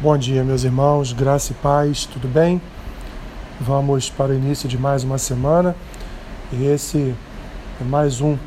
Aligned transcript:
Bom 0.00 0.16
dia, 0.16 0.44
meus 0.44 0.62
irmãos, 0.62 1.12
graça 1.12 1.50
e 1.50 1.56
paz, 1.56 2.04
tudo 2.04 2.28
bem? 2.28 2.62
Vamos 3.60 4.08
para 4.08 4.30
o 4.30 4.34
início 4.36 4.68
de 4.68 4.78
mais 4.78 5.02
uma 5.02 5.18
semana 5.18 5.74
e 6.52 6.66
esse 6.66 7.12
é 7.80 7.84
mais 7.84 8.20
um 8.20 8.38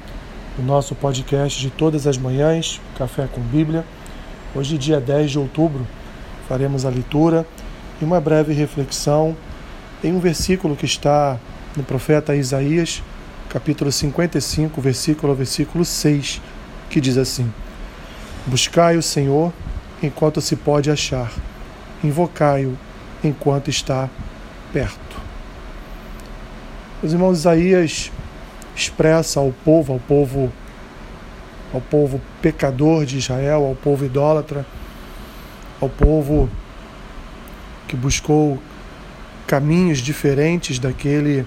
do 0.55 0.63
nosso 0.63 0.95
podcast 0.95 1.59
de 1.59 1.69
todas 1.69 2.07
as 2.07 2.17
manhãs, 2.17 2.79
Café 2.97 3.27
com 3.29 3.41
Bíblia. 3.41 3.83
Hoje, 4.55 4.77
dia 4.77 5.01
10 5.01 5.31
de 5.31 5.39
outubro, 5.39 5.85
faremos 6.47 6.85
a 6.85 6.89
leitura 6.89 7.45
e 8.01 8.05
uma 8.05 8.21
breve 8.21 8.53
reflexão 8.53 9.35
em 10.01 10.13
um 10.13 10.21
versículo 10.21 10.73
que 10.77 10.85
está 10.85 11.37
no 11.75 11.83
profeta 11.83 12.33
Isaías, 12.33 13.03
capítulo 13.49 13.91
55, 13.91 14.79
versículo 14.79 15.35
versículo 15.35 15.83
6, 15.83 16.41
que 16.89 17.01
diz 17.01 17.17
assim: 17.17 17.51
Buscai 18.47 18.95
o 18.95 19.03
Senhor 19.03 19.51
enquanto 20.01 20.41
se 20.41 20.55
pode 20.55 20.89
achar, 20.89 21.31
invocai-o 22.03 22.77
enquanto 23.23 23.69
está 23.69 24.09
perto. 24.73 25.21
Os 27.03 27.13
irmãos 27.13 27.39
Isaías 27.39 28.11
expressa 28.75 29.39
ao 29.39 29.51
povo, 29.65 29.93
ao 29.93 29.99
povo, 29.99 30.51
ao 31.73 31.81
povo 31.81 32.21
pecador 32.41 33.05
de 33.05 33.17
Israel, 33.17 33.65
ao 33.65 33.75
povo 33.75 34.05
idólatra, 34.05 34.65
ao 35.79 35.89
povo 35.89 36.49
que 37.87 37.95
buscou 37.95 38.61
caminhos 39.47 39.99
diferentes 39.99 40.79
daquele 40.79 41.45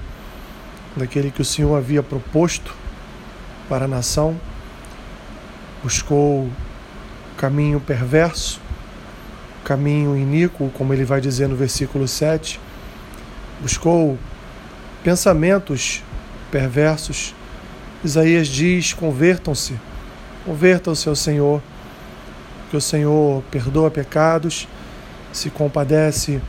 daquele 0.96 1.30
que 1.30 1.42
o 1.42 1.44
Senhor 1.44 1.74
havia 1.76 2.02
proposto 2.02 2.74
para 3.68 3.86
a 3.86 3.88
nação, 3.88 4.38
buscou 5.82 6.48
caminho 7.44 7.78
perverso, 7.78 8.58
caminho 9.66 10.16
iníquo, 10.16 10.70
como 10.70 10.94
ele 10.94 11.04
vai 11.04 11.20
dizer 11.20 11.46
no 11.46 11.54
versículo 11.54 12.08
7, 12.08 12.58
buscou 13.60 14.18
pensamentos 15.02 16.02
perversos. 16.50 17.34
Isaías 18.02 18.48
diz: 18.48 18.94
convertam-se, 18.94 19.78
convertam-se 20.46 21.06
ao 21.06 21.14
Senhor, 21.14 21.60
que 22.70 22.78
o 22.78 22.80
Senhor 22.80 23.42
perdoa 23.50 23.90
pecados, 23.90 24.66
se 25.30 25.50
compadece, 25.50 26.40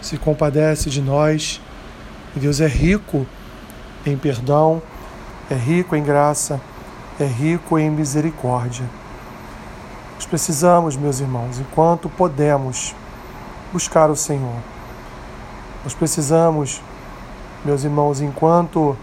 se 0.00 0.16
compadece 0.16 0.88
de 0.88 1.02
nós. 1.02 1.60
E 2.36 2.38
Deus 2.38 2.60
é 2.60 2.68
rico 2.68 3.26
em 4.06 4.16
perdão, 4.16 4.80
é 5.50 5.56
rico 5.56 5.96
em 5.96 6.04
graça, 6.04 6.60
é 7.18 7.26
rico 7.26 7.76
em 7.76 7.90
misericórdia. 7.90 8.99
Nós 10.20 10.26
precisamos, 10.26 10.98
meus 10.98 11.18
irmãos, 11.18 11.58
enquanto 11.58 12.06
podemos, 12.10 12.94
buscar 13.72 14.10
o 14.10 14.14
Senhor. 14.14 14.54
Nós 15.82 15.94
precisamos, 15.94 16.82
meus 17.64 17.84
irmãos, 17.84 18.20
enquanto 18.20 18.94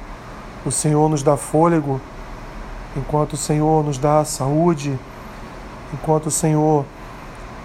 o 0.64 0.72
Senhor 0.72 1.10
nos 1.10 1.24
dá 1.24 1.36
fôlego, 1.36 2.00
enquanto 2.96 3.34
o 3.34 3.36
Senhor 3.36 3.84
nos 3.84 3.98
dá 3.98 4.24
saúde, 4.24 4.96
enquanto 5.92 6.28
o 6.28 6.32
Senhor 6.32 6.86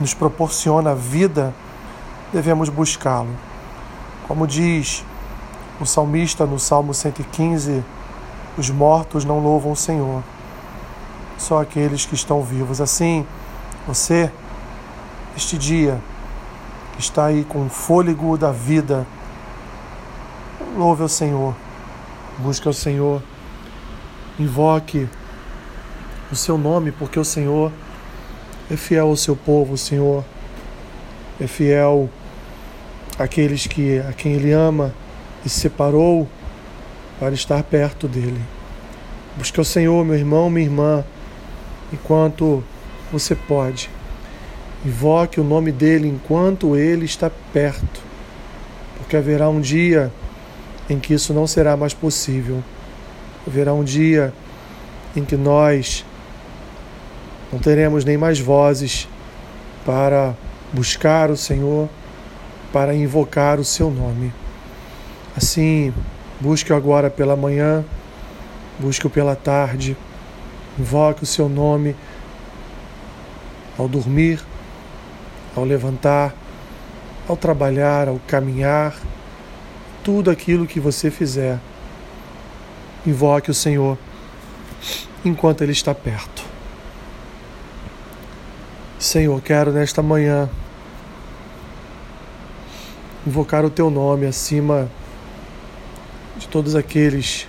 nos 0.01 0.15
proporciona 0.15 0.95
vida, 0.95 1.53
devemos 2.33 2.71
buscá-lo. 2.71 3.37
Como 4.27 4.47
diz 4.47 5.05
o 5.79 5.85
salmista 5.85 6.47
no 6.47 6.59
Salmo 6.59 6.95
115, 6.95 7.85
os 8.57 8.71
mortos 8.71 9.27
não 9.27 9.41
louvam 9.41 9.73
o 9.73 9.77
Senhor, 9.77 10.23
só 11.43 11.61
aqueles 11.61 12.07
que 12.07 12.15
estão 12.15 12.43
vivos. 12.43 12.81
Assim, 12.81 13.27
você, 13.87 14.31
este 15.37 15.59
dia, 15.59 16.01
está 16.99 17.27
aí 17.27 17.45
com 17.45 17.67
o 17.67 17.69
fôlego 17.69 18.39
da 18.39 18.53
vida, 18.53 19.07
louve 20.77 21.03
ao 21.03 21.09
Senhor, 21.09 21.55
busque 22.39 22.67
ao 22.67 22.73
Senhor, 22.73 23.23
invoque 24.39 25.09
o 26.31 26.37
seu 26.37 26.57
nome, 26.57 26.93
porque 26.93 27.19
o 27.19 27.25
Senhor 27.25 27.73
é 28.71 28.77
fiel 28.77 29.09
ao 29.09 29.17
seu 29.17 29.37
povo, 29.37 29.75
o 29.75 29.79
Senhor 29.79 30.25
é 31.41 31.47
fiel 31.47 32.09
àqueles 33.19 33.67
que, 33.67 33.99
a 33.99 34.13
quem 34.13 34.33
Ele 34.35 34.53
ama 34.53 34.95
e 35.45 35.49
separou 35.49 36.29
para 37.19 37.35
estar 37.35 37.63
perto 37.65 38.07
dele. 38.07 38.41
Busque 39.37 39.59
ao 39.59 39.65
Senhor, 39.65 40.05
meu 40.05 40.15
irmão, 40.15 40.49
minha 40.49 40.67
irmã, 40.67 41.05
enquanto 41.93 42.63
você 43.13 43.35
pode. 43.35 43.91
Invoque 44.85 45.41
o 45.41 45.45
nome 45.45 45.71
dele 45.71 46.09
enquanto 46.09 46.77
ele 46.77 47.05
está 47.05 47.31
perto, 47.53 48.01
porque 48.97 49.17
haverá 49.17 49.49
um 49.49 49.61
dia 49.61 50.13
em 50.89 50.99
que 50.99 51.15
isso 51.15 51.33
não 51.33 51.47
será 51.47 51.77
mais 51.77 51.95
possível. 51.95 52.63
Haverá 53.47 53.73
um 53.73 53.85
dia 53.85 54.33
em 55.15 55.25
que 55.25 55.37
nós 55.37 56.05
não 57.53 57.59
teremos 57.59 58.05
nem 58.05 58.17
mais 58.17 58.41
vozes 58.41 59.09
para 59.85 60.35
buscar 60.73 61.31
o 61.31 61.37
Senhor, 61.37 61.89
para 62.73 62.95
invocar 62.95 63.61
o 63.61 63.65
seu 63.65 63.91
nome. 63.91 64.33
Assim, 65.37 65.93
busque-o 66.41 66.75
agora 66.75 67.11
pela 67.11 67.37
manhã, 67.37 67.85
busque-o 68.79 69.11
pela 69.11 69.37
tarde, 69.37 69.97
invoque 70.79 71.23
o 71.23 71.27
seu 71.27 71.49
nome 71.49 71.95
ao 73.79 73.89
dormir, 73.89 74.41
ao 75.57 75.65
levantar, 75.65 76.35
ao 77.29 77.37
trabalhar, 77.37 78.09
ao 78.09 78.19
caminhar, 78.27 78.95
tudo 80.03 80.31
aquilo 80.31 80.67
que 80.67 80.81
você 80.81 81.11
fizer. 81.11 81.59
Invoque 83.07 83.51
o 83.51 83.55
Senhor 83.55 83.99
enquanto 85.25 85.63
Ele 85.63 85.73
está 85.73 85.95
perto. 85.95 86.43
Senhor, 88.99 89.41
quero 89.43 89.73
nesta 89.73 90.03
manhã 90.03 90.49
invocar 93.27 93.65
o 93.65 93.71
Teu 93.71 93.91
nome 93.91 94.27
acima 94.27 94.89
de 96.37 96.49
todos 96.49 96.75
aqueles 96.75 97.49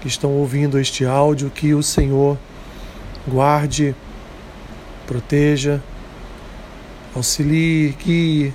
que 0.00 0.08
estão 0.08 0.32
ouvindo 0.32 0.78
este 0.78 1.04
áudio, 1.04 1.50
que 1.50 1.74
o 1.74 1.82
Senhor 1.82 2.38
guarde 3.26 3.94
proteja, 5.06 5.82
auxilie, 7.14 7.96
guie, 8.04 8.52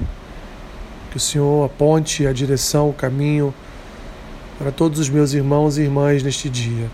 que 1.12 1.18
o 1.18 1.20
Senhor 1.20 1.66
aponte 1.66 2.26
a 2.26 2.34
direção, 2.34 2.90
o 2.90 2.94
caminho 2.94 3.54
para 4.58 4.72
todos 4.72 5.00
os 5.00 5.10
meus 5.10 5.34
irmãos 5.34 5.78
e 5.78 5.82
irmãs 5.82 6.24
neste 6.24 6.50
dia. 6.50 6.90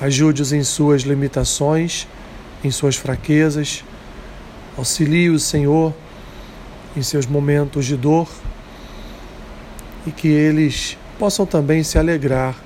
Ajude-os 0.00 0.52
em 0.52 0.62
suas 0.62 1.02
limitações, 1.02 2.06
em 2.64 2.70
suas 2.70 2.96
fraquezas. 2.96 3.84
Auxilie 4.76 5.28
o 5.28 5.38
Senhor 5.38 5.92
em 6.96 7.02
seus 7.02 7.26
momentos 7.26 7.84
de 7.84 7.96
dor 7.96 8.28
e 10.06 10.10
que 10.10 10.28
eles 10.28 10.96
possam 11.18 11.44
também 11.44 11.82
se 11.82 11.98
alegrar 11.98 12.56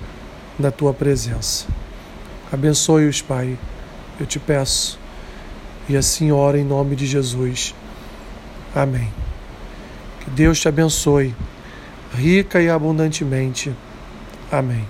na 0.58 0.70
tua 0.70 0.92
presença. 0.92 1.66
Abençoe-os, 2.52 3.22
Pai, 3.22 3.58
eu 4.20 4.26
te 4.26 4.38
peço 4.38 4.98
e 5.88 5.96
assim 5.96 6.30
ora 6.30 6.58
em 6.58 6.64
nome 6.64 6.96
de 6.96 7.06
Jesus. 7.06 7.74
Amém. 8.74 9.12
Que 10.20 10.30
Deus 10.30 10.60
te 10.60 10.68
abençoe, 10.68 11.34
rica 12.14 12.60
e 12.60 12.68
abundantemente. 12.68 13.72
Amém. 14.50 14.86